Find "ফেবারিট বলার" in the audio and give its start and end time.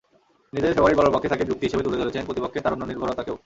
0.77-1.13